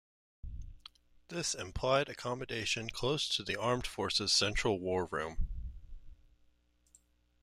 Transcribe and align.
This 1.27 1.53
implied 1.53 2.09
accommodation 2.09 2.89
close 2.89 3.29
to 3.35 3.43
the 3.43 3.55
armed 3.55 3.85
forces' 3.85 4.33
Central 4.33 4.79
War 4.79 5.05
Room. 5.05 5.45